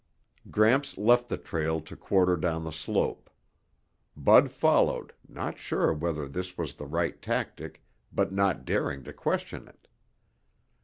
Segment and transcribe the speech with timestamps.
[0.49, 3.29] Gramps left the trail to quarter down the slope.
[4.17, 9.67] Bud followed, not sure whether this was the right tactic, but not daring to question
[9.67, 9.87] it.